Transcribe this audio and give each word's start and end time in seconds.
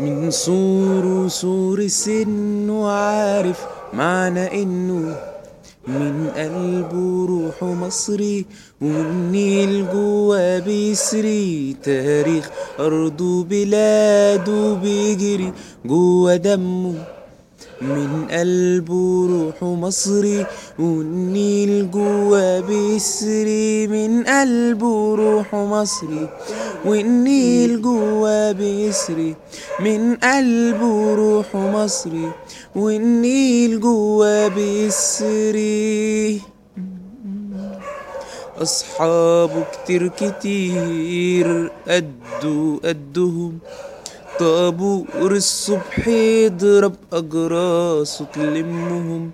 من 0.00 0.30
صور 0.30 1.28
صور 1.28 1.78
السن 1.78 2.70
وعارف 2.70 3.60
معنى 3.94 4.62
إنه 4.62 5.16
من 5.88 6.30
قلبه 6.36 7.26
روحه 7.26 7.74
مصري 7.74 8.46
والنيل 8.80 9.86
جوا 9.92 10.58
بيسري. 10.58 11.76
تاريخ 11.82 12.50
أرضه 12.80 13.44
بلاده 13.44 14.74
بيجري 14.74 15.52
جوا 15.84 16.36
دمه. 16.36 16.94
من 17.82 18.26
قلبه 18.30 19.26
روحه 19.30 19.74
مصري 19.74 20.46
والنيل 20.78 21.90
جوا 21.90 22.01
بيسري 22.68 23.86
من 23.86 24.24
قلبه 24.24 25.14
روحه 25.14 25.64
مصري 25.66 26.28
والنيل 26.84 27.82
جوا 27.82 28.52
بيسري 28.52 29.34
من 29.80 30.16
قلبه 30.16 31.14
روحه 31.14 31.58
مصري 31.58 32.28
والنيل 32.76 33.80
جوا 33.80 34.48
بيسري 34.48 36.40
أصحابه 38.62 39.64
كتير 39.72 40.08
كتير 40.08 41.70
قدو 41.88 42.80
قدهم 42.84 43.58
طابور 44.38 45.32
الصبح 45.32 46.08
يضرب 46.08 46.94
أجراسه 47.12 48.24
تلمهم. 48.34 49.30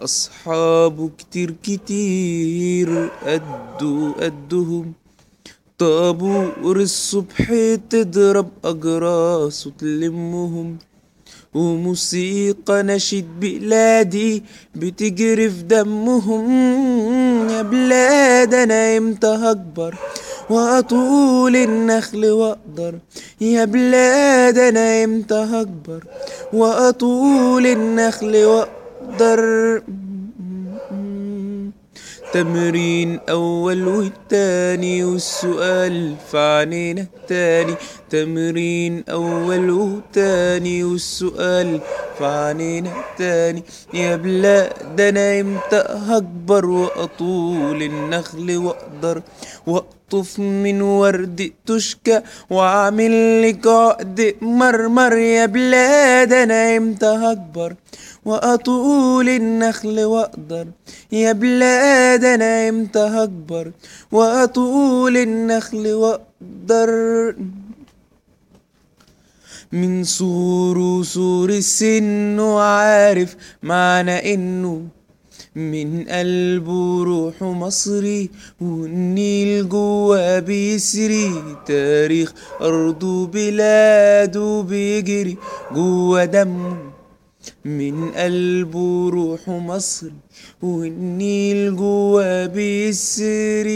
أصحابه 0.00 1.10
كتير 1.18 1.54
كتير 1.62 3.08
قدو 3.26 4.12
قدهم 4.12 4.92
طابور 5.78 6.76
الصبح 6.76 7.52
تضرب 7.90 8.48
أجراسه 8.64 9.72
تلمهم 9.78 10.76
وموسيقى 11.54 12.82
نشيد 12.82 13.26
بلادي 13.40 14.42
بتجري 14.74 15.50
في 15.50 15.62
دمهم. 15.62 16.48
يا 17.50 17.62
بلاد 17.62 18.54
أنا 18.54 18.96
إمتى 18.96 19.26
هكبر 19.26 19.94
وأطول 20.50 21.56
النخل 21.56 22.26
وأقدر؟ 22.30 22.94
يا 23.40 23.64
بلاد 23.64 24.58
أنا 24.58 25.04
إمتى 25.04 25.34
هكبر 25.34 26.04
وأطول 26.52 27.66
النخل 27.66 28.34
واقدر 29.04 29.82
تمرين 32.32 33.20
أول 33.30 33.88
والتاني 33.88 35.04
والسؤال 35.04 36.14
في 36.30 36.38
عنينا 36.38 37.00
التاني. 37.02 37.74
تمرين 38.10 39.04
أول 39.10 39.70
وتاني 39.70 40.84
والسؤال 40.84 41.80
في 42.18 42.24
عنينا 42.26 42.90
التاني 43.00 43.62
يا 43.94 44.16
بلاد 44.16 45.00
أنا 45.00 45.40
إمتى 45.40 45.84
هكبر 46.08 46.66
وأطول 46.66 47.82
النخل 47.82 48.56
وأقدر 48.56 49.22
وأقطف 49.66 50.38
من 50.38 50.82
ورد 50.82 51.52
تشكى 51.66 52.20
وأعمل 52.50 53.42
لك 53.42 53.66
عقد 53.66 54.34
مرمر 54.42 55.12
يا 55.16 55.46
بلاد 55.46 56.32
أنا 56.32 56.76
إمتى 56.76 57.06
هكبر 57.06 57.74
وأطول 58.24 59.28
النخل 59.28 60.00
وأقدر 60.04 60.66
يا 61.12 61.32
بلاد 61.32 62.24
أنا 62.24 62.68
إمتى 62.68 62.98
هكبر 62.98 63.70
وأطول 64.12 65.16
النخل 65.16 65.92
وأقدر 65.92 66.90
من 69.72 70.04
سور 70.04 70.78
وسور 70.78 71.50
السن 71.50 72.38
وعارف 72.38 73.36
معنى 73.62 74.34
إنه 74.34 74.82
من 75.56 76.04
قلبه 76.04 77.04
روحه 77.04 77.52
مصري 77.52 78.30
والنيل 78.60 79.68
جوا 79.68 80.38
بيسري. 80.38 81.30
تاريخ 81.66 82.32
أرضه 82.60 83.26
بلاده 83.26 84.62
بيجري 84.68 85.36
جوا 85.74 86.24
دمه 86.24 86.76
من 87.64 88.10
قلبه 88.10 89.10
روحه 89.10 89.58
مصري 89.58 90.12
والنيل 90.62 91.76
جوا 91.76 92.46
بيسري. 92.46 93.74